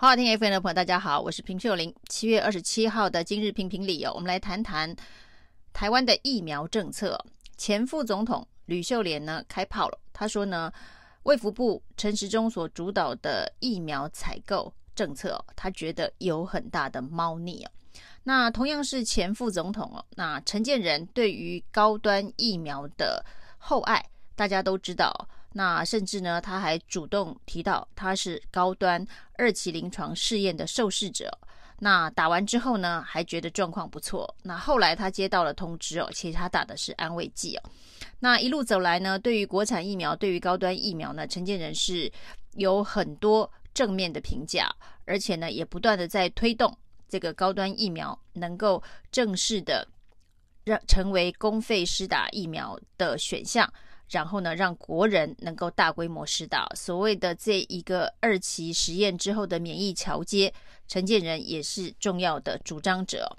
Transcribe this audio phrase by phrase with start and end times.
[0.00, 1.94] 好好听 FM 的朋友，大家好，我是平秀玲。
[2.08, 4.96] 七月二十七号的今日评评理哦，我们来谈谈
[5.74, 7.22] 台湾的疫苗政策。
[7.58, 10.72] 前副总统吕秀莲呢开炮了，他说呢，
[11.24, 17.70] 卫福部陈时中所主导的疫苗采购政策，他觉得有很大的猫腻哦。
[18.22, 23.22] 那同样是前副总统哦，那陈建仁对于高端疫苗的
[23.58, 24.02] 厚爱，
[24.34, 25.28] 大家都知道。
[25.52, 29.04] 那甚至呢，他还主动提到他是高端
[29.36, 31.30] 二期临床试验的受试者。
[31.82, 34.32] 那打完之后呢，还觉得状况不错。
[34.42, 37.62] 那后来他接到了通知哦，其实他打的是安慰剂哦。
[38.18, 42.12] 那一路走来呢，对于国产疫苗，对于高端疫苗呢，陈建仁是
[42.52, 44.70] 有很多正面的评价，
[45.06, 46.76] 而且呢，也不断的在推动
[47.08, 49.88] 这个高端疫苗能够正式的
[50.64, 53.72] 让成为公费施打疫苗的选项。
[54.10, 60.52] 然后呢，让国人能够大规模施打所谓的这一个二期实验之后的免疫桥接，
[60.88, 63.36] 陈建仁也是重要的主张者。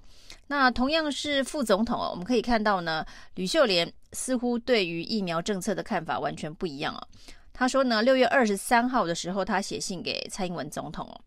[0.48, 3.06] 那同样是副总统，我们可以看到呢，
[3.36, 7.08] 吕秀莲似乎对于疫苗政策的看法完全不一样啊。
[7.54, 11.22] 他说呢，六月二十三号的时候，他写信给蔡英文总统哦。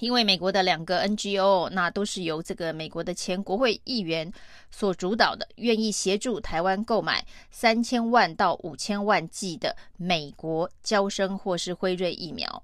[0.00, 4.32] 因为美国的两个 NGO，那都是由这个美国的前国会议员
[4.70, 12.62] 所主导的，愿意协助台湾购买三千万到五千万剂的美国娇生或是辉瑞疫苗。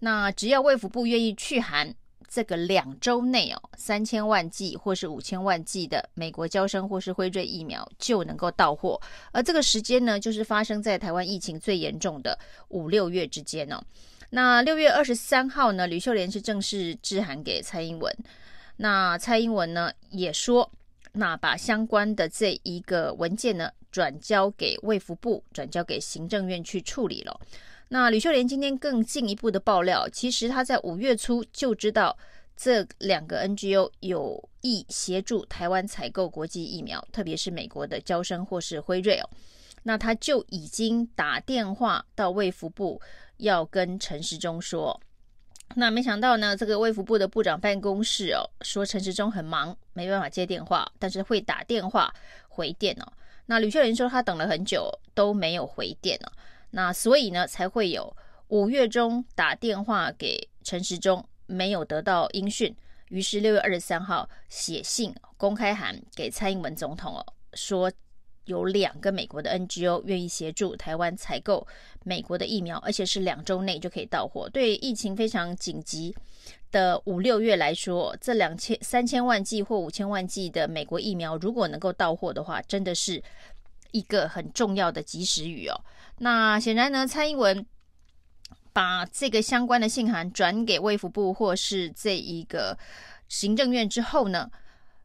[0.00, 1.94] 那只要卫福部愿意去函，
[2.26, 9.00] 这个两周内哦，三千万剂或是五千万剂的美国娇生或是辉瑞疫苗就能够到货。
[9.32, 13.80] 而这个时间呢，就是发生在台湾疫情最严重的五六月之间哦。
[14.30, 18.16] 那六月二十三号呢，吕秀莲是正式致函给蔡英文。
[18.76, 20.70] 那蔡英文呢也说，
[21.12, 27.40] 那把相关的这一个文件呢转交给卫福部，转交给行政院去处理了。
[27.88, 32.16] 那吕秀莲今天更进一步的爆料，其实他在五月初就知道
[32.56, 39.28] 这两个 NGO 有意协助台湾采购国际疫苗，特别是美国的交生或是辉瑞哦。
[39.82, 43.00] 那他就已经打电话到卫福部。
[43.40, 44.98] 要跟陈时中说，
[45.74, 52.14] 那没想到呢，这个卫福部的部长办公室哦，说陈时中很忙，没办法接电话，但是会打电话
[52.48, 53.12] 回电哦。
[53.46, 56.32] 那吕秀莲说他等了很久都没有回电哦，
[56.70, 58.16] 那所以呢才会有
[58.48, 62.74] 五月中打电话给陈时中，没有得到音讯，
[63.08, 67.90] 于是六月二十三号写信公开函给蔡英文总统哦，说。
[68.46, 71.66] 有两个美国的 NGO 愿意协助台湾采购
[72.04, 74.48] 美国的疫苗，而且是两周内就可以到货。
[74.48, 76.14] 对疫情非常紧急
[76.72, 83.22] 的五六月来说，这两千三千万剂或五千万剂的美国疫苗，如果能够到货的话，真的是
[83.92, 85.80] 一个很重要的及时雨哦。
[86.18, 87.64] 那显然呢，蔡英文
[88.72, 92.76] 把这个相关的信函转给卫福部或是这一个
[93.28, 94.50] 行政院之后呢，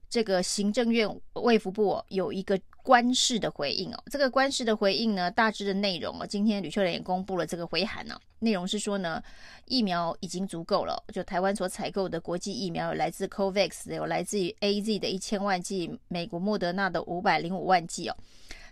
[0.10, 9.20] 这个行政院卫福部有一个官式的回应哦，这个官式的回应呢，大致的内容哦，今天吕秀莲也公布了这个回函呢，内容是说呢，
[9.66, 18.16] 疫苗已经足够了，就台湾所采购的国际疫苗有来自 COVAX，有来自于 AZ 的一千万剂，美国莫德纳的五百零五万剂哦，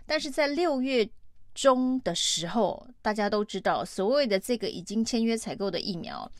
[0.06, 1.08] 但是在六月
[1.52, 6.30] 中的时候，大家都知道，所谓的这个已经签约采购的疫苗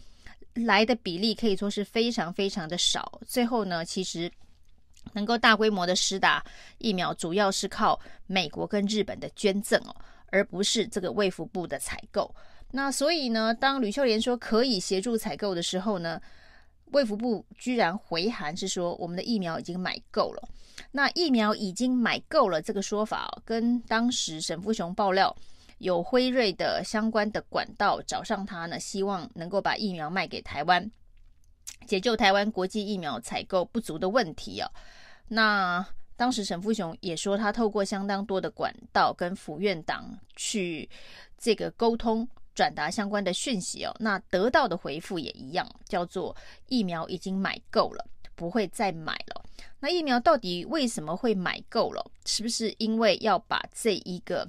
[0.55, 4.31] 来的比例可以说是非常非常的少，最后呢，其实。
[5.13, 6.45] 能够大规模的施打
[6.79, 9.95] 疫苗，主要是靠美国跟日本的捐赠哦，
[10.27, 12.35] 而不是这个卫福部的采购。
[12.71, 16.21] 那所以呢，当吕秀莲说可以协助采购的时候呢，
[16.87, 20.49] 卫福部居然回函是说我们的疫苗已经买够了。
[20.91, 25.35] 那疫苗已经买够了这个说法，跟当时沈富雄爆料
[25.79, 30.91] 有辉瑞的相关的管道找上他呢，希望能够把疫苗卖给台湾。
[31.87, 34.71] 解救台湾国际疫苗采购不足的问题哦。
[35.29, 35.85] 那
[36.17, 40.89] 当时沈富雄也说，他透过相当多的管道跟府院党去
[41.37, 43.95] 这个沟通，转达相关的讯息哦。
[43.99, 46.37] 那得到的回复也一样，叫做
[46.69, 49.45] 疫苗已经买够了，不会再买了。
[49.81, 52.05] 那疫苗到底为什么会买够了？
[52.25, 54.49] 是不是因为要把这一个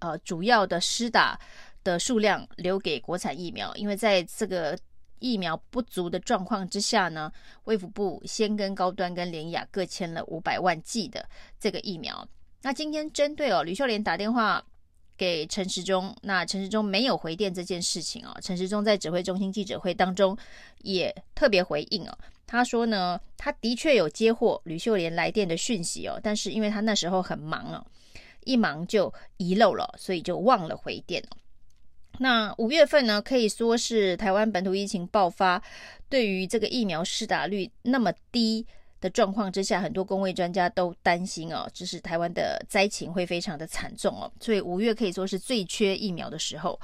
[0.00, 1.38] 呃主要的施打
[1.82, 3.74] 的数量留给国产疫苗？
[3.74, 4.78] 因为在这个
[5.18, 7.32] 疫苗不足的状况之下呢，
[7.64, 11.28] 卫福部先跟高端跟联雅各签了五百万剂的
[11.58, 12.26] 这个疫苗。
[12.62, 14.64] 那今天针对哦，吕秀莲打电话
[15.16, 20.36] 给陈时中，那陈时中没有回电这件事情哦，陈时中在指挥中心记者会当中
[20.82, 27.86] 也特别回应哦，他说呢，他的确有接获吕秀莲来电的讯息哦，但是因为他那时候很忙哦，
[28.44, 31.36] 一忙就遗漏了，所以就忘了回电哦。
[32.18, 35.62] 那五月份呢，可以说是台湾本土疫情爆发，
[36.08, 38.64] 对于这个疫苗施打率那么低
[39.00, 46.80] 的状况之下，很多公卫专家都担心哦，就是台湾的灾情会非常的惨重哦，所以五月可以说是最缺疫苗的时候。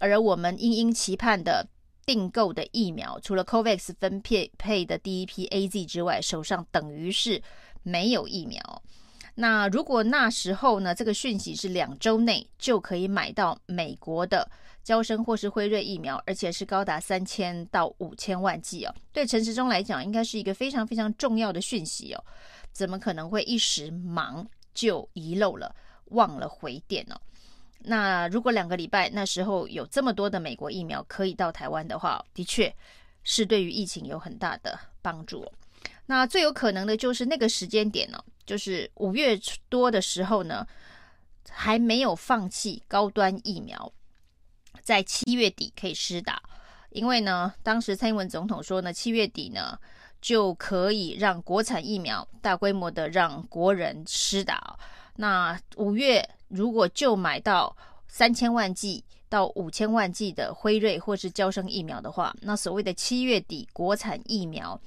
[0.00, 1.66] 而我们殷殷期盼的
[2.04, 7.40] 订购的疫苗，除了 COVAX 分配配的第一批 AZ 之外，手上等于是
[7.82, 8.82] 没有疫苗。
[9.34, 14.48] 那如果那时候呢，这个讯息是两周内就可以买到美国的
[14.82, 22.24] 交生或是辉瑞疫苗，而且是高达三千到五千万剂哦，对陈时中来讲，应该是一个非常非常重要的讯息哦。
[22.70, 25.74] 怎么可能会一时忙就遗漏了，
[26.06, 27.16] 忘了回电呢？
[27.86, 32.74] 那如果两个礼拜那时候有这么多的美国疫苗可以到台湾的话，的确
[33.24, 35.44] 是对于疫情有很大的帮助。
[36.06, 39.40] 那最有可能的就是那个时间点呢，就是五月
[39.70, 40.66] 多的时候呢，
[41.48, 43.90] 还没有放弃高端疫苗，
[44.82, 46.42] 在七月底可以施打，
[46.90, 49.78] 因为呢，当时蔡英文总统说呢，七月底呢
[50.20, 54.78] 就可以让国产疫苗大规模的让国人施打。
[55.16, 57.74] 那五月如果就买到
[58.08, 64.78] 三千万剂到五千万剂的辉瑞或是交生疫苗的话，那所谓的七月底国产疫苗。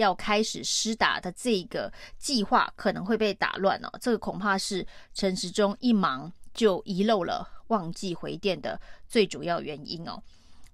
[0.00, 10.20] 要开始施打的这个计划可能会被打乱哦，这个恐怕是陈时中一忙就遗漏了、忘记回电的最主要原因哦。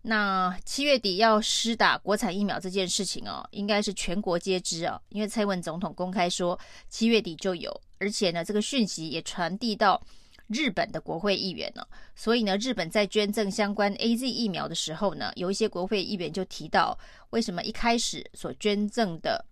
[0.03, 6.59] 那七月底要施打国产疫苗这件事情哦，应该是全国皆知哦，因为蔡文总统公开说
[6.89, 10.01] 七月底就有，而且呢，这个讯息也传递到。
[10.49, 11.85] 日本的国会议员呢，
[12.15, 16.97] 所以呢，日本在捐赠相关 AZ 疫苗的时候呢，有一些国会议员就提到，
[17.31, 19.45] 为什么一开始所捐赠的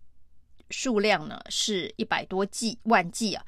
[0.71, 3.45] 数量呢是一百多剂万剂啊？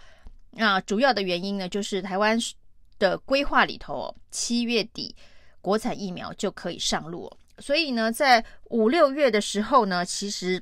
[0.50, 2.37] 那主要的原因呢，就是台湾
[2.98, 5.14] 的规划里头，七月底
[5.60, 10.60] 国产疫苗就可以上路，所以呢，在五六月的时候呢，其实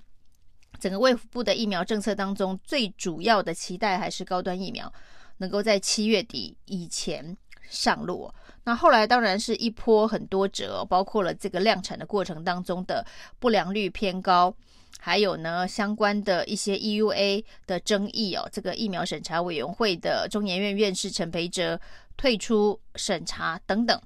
[0.78, 4.92] 整个卫福部的疫苗政策当中，最主要的期待还是高端疫苗。
[5.38, 7.36] 能够在七月底以前
[7.68, 8.32] 上路，
[8.64, 13.04] 那后来当然是一波很多折，包括了这个量产的过程当中的
[13.38, 14.54] 不良率偏高，
[14.98, 21.80] 还有呢相关的一些 EUA 的争议哦，这个疫苗审查委员会的中研院院士陈培哲
[22.16, 24.00] 退出审查等等，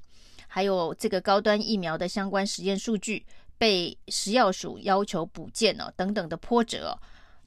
[0.46, 3.26] 还有这个高端疫苗的相关实验数据
[3.58, 6.98] 被食药署要求补件哦等等的波折，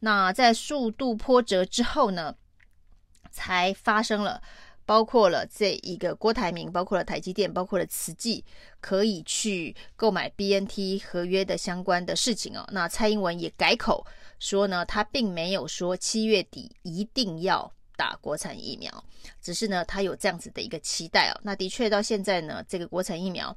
[0.01, 2.35] 那在数度波折之后呢，
[3.31, 4.41] 才发生了，
[4.85, 8.43] 包括了这一个郭台铭，包括了台积电，包括了慈济，
[8.81, 12.67] 可以去购买 BNT 合约的相关的事情哦。
[12.71, 14.05] 那蔡英文也改口
[14.39, 19.03] 说呢，他并没有说七月底一定要打国产疫苗，
[19.41, 21.39] 只是呢他有这样子的一个期待哦。
[21.41, 23.55] 那的确到现在呢，这个国产疫苗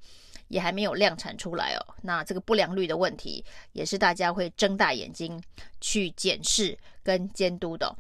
[0.49, 1.95] 也还没有量产出来哦。
[2.03, 5.43] 那这个不良率的问题，也是大家会睁大眼睛
[5.81, 7.97] 去检视跟监督的。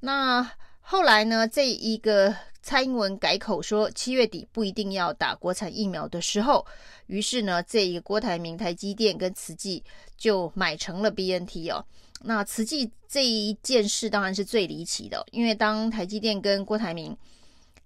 [0.00, 0.50] 那。
[0.80, 6.66] 后来呢，这一个蔡英文改口说七月底不一定要打国产疫苗的时候，
[7.06, 9.82] 于是呢，这一个郭台铭、台积电跟慈济
[10.16, 11.84] 就买成了 BNT 哦。
[12.22, 17.16] 那慈济这一件事当然是最离奇的，因为当台积电跟郭台铭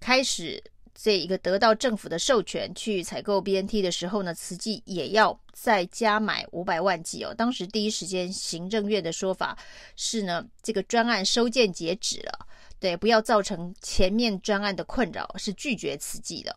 [0.01, 0.61] 开始
[0.95, 7.33] 这一个得到政府的授权去采购 BNT 的时候呢，慈济也要再加买五百万剂哦。
[7.33, 9.57] 当时第一时间行政院的说法
[9.95, 12.47] 是呢，这个专案收件截止了。
[12.85, 16.55] 对，不要造成前面专案的困扰，是拒绝慈济的。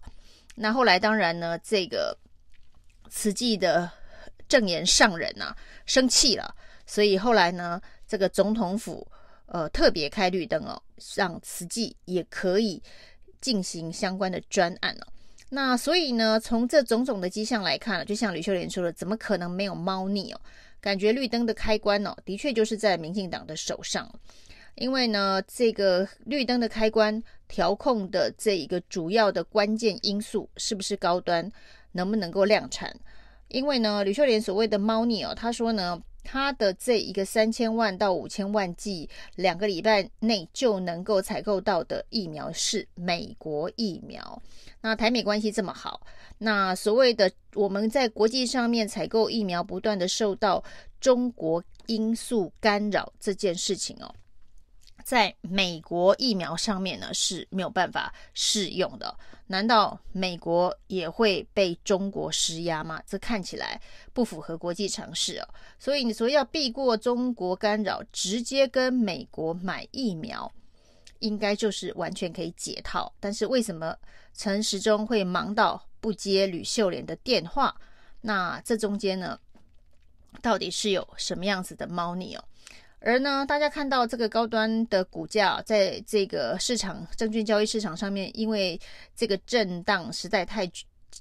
[0.56, 2.18] 那后来当然呢，这个
[3.10, 3.90] 慈济的
[4.50, 5.56] 证言上人啊
[5.86, 6.54] 生气了，
[6.86, 9.10] 所以后来呢，这个总统府
[9.46, 10.84] 呃特别开绿灯哦，
[11.16, 12.84] 让慈济也可以
[13.40, 15.08] 进行相关的专案了。
[15.48, 20.42] 那所以呢，从这种种的迹象来看，就像吕秀莲说的，怎么可能没有猫腻哦？
[20.82, 24.14] 感觉绿灯的开关哦，的确就是在民进党的手上。
[24.78, 31.52] 因为呢，这个绿灯的开关调控的这一个主要的关键因素是不是高端，
[31.92, 32.96] 能不能够量产？
[33.48, 44.40] 因为呢，吕秀莲所谓的猫腻哦，他说呢，他的这一个三千万到五千万剂两个礼拜内就能够采购到的疫苗是美国疫苗。
[44.82, 46.06] 那台美关系这么好，
[46.38, 50.64] 那所谓的我们在国际上面采购疫苗不断的受到
[51.02, 54.14] 中国因素干扰这件事情哦。
[55.08, 59.18] 在美国疫苗上面呢，是没有办法适用的。
[59.46, 63.02] 难道美国也会被中国施压吗？
[63.08, 65.48] 这看起来不符合国际常识哦。
[65.80, 70.52] 所以你说要避过中国干扰，直接跟美国买疫苗，
[71.20, 73.10] 应该就是完全可以解套。
[73.22, 73.96] 但是为什么
[74.34, 77.74] 陈时中会忙到不接吕秀莲的电话。
[78.20, 79.40] 那这中间呢，
[80.42, 82.44] 到底是有什么样子的猫腻哦？
[83.00, 88.80] 而呢，大家看到这个高端的股价在这个市场证券交易市场上面，因为
[89.16, 90.70] 这个震荡实在太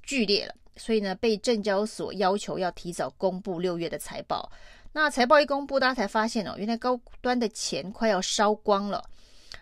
[0.02, 4.50] 剧烈了，所以呢，被证交所要求要提早公布六月的财报。
[4.92, 9.04] 那财报一公布，大家才发现哦，原来高端的钱快要烧光了。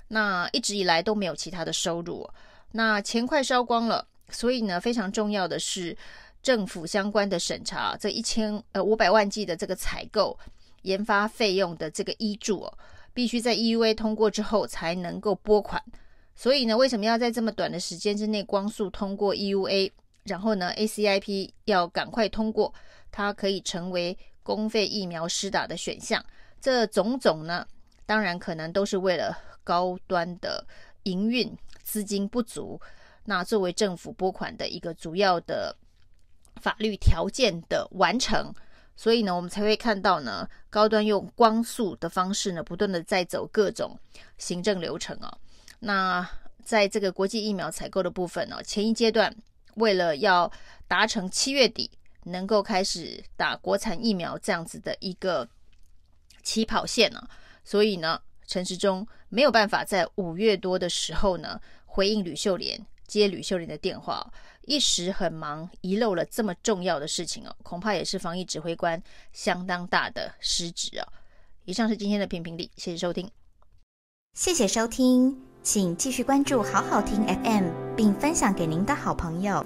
[0.07, 2.31] 那一直以来都没有其他的收入，
[2.71, 5.97] 那钱快烧光了，所以呢，非常重要的是
[6.41, 10.39] 政府相关的审查，这一千呃五百万计的这个采购。
[10.85, 12.79] 研发费用的这个依注哦，
[13.13, 15.83] 必须在 EUA 通过之后才能够拨款。
[16.35, 19.93] 所以呢，为什么要在这么短的时间之内光速通过 EUA？
[20.25, 22.73] 然后呢，ACIP 要赶快通过，
[23.13, 26.25] 它可以成为公费疫苗施打的选项。
[26.61, 27.67] 这种种呢，
[28.07, 30.67] 当然可能都是为了高端的
[31.03, 32.81] 营运资金不足，
[33.27, 35.77] 那作为政府拨款的一个主要的
[36.57, 38.53] 法律条件的完成。
[38.97, 43.99] 所以呢，我们才会看到呢，高端用光速的方式呢，不断的在走各种
[44.39, 45.39] 行政流程哦。
[45.81, 46.29] 那
[46.65, 49.35] 在这个国际疫苗采购的部分呢，前一阶段
[49.75, 50.51] 为了要
[50.87, 51.91] 达成七月底
[52.23, 55.47] 能够开始打国产疫苗这样子的一个
[56.43, 57.29] 起跑线呢，
[57.65, 62.81] 所以呢，陈时中没有办法在五月多的时候呢回应吕秀莲。
[63.19, 64.27] 接吕秀莲的电话，
[64.63, 69.01] 一时很忙，遗漏了这么重要的事情哦，恐怕也是防疫指挥官
[69.33, 71.07] 相当大的失职啊。
[71.65, 73.31] 以上是今天的评评理，谢谢收听，
[74.35, 79.65] 谢谢收听，请继续关注好好听 FM，并分享给您的好朋友。